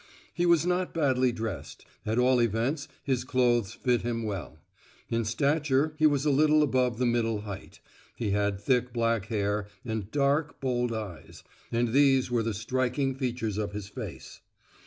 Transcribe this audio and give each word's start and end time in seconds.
He 0.33 0.47
was 0.47 0.65
not 0.65 0.95
badly 0.95 1.31
dressed, 1.31 1.85
at 2.07 2.17
all 2.17 2.41
events 2.41 2.87
his 3.03 3.23
clothes 3.23 3.73
fitted 3.75 4.01
him 4.01 4.23
well; 4.23 4.57
in 5.11 5.23
stature 5.25 5.93
he 5.99 6.07
was 6.07 6.25
a 6.25 6.31
little 6.31 6.63
above 6.63 6.97
the 6.97 7.05
middle 7.05 7.41
height; 7.41 7.79
he 8.15 8.31
had 8.31 8.59
thick 8.59 8.93
black 8.93 9.25
hair, 9.27 9.67
and 9.85 10.09
dark, 10.09 10.59
bold 10.59 10.91
eyes—and 10.91 11.89
these 11.93 12.31
were 12.31 12.41
the 12.41 12.55
striking 12.55 13.13
features 13.13 13.59
of 13.59 13.73
his 13.73 13.89
face. 13.89 14.41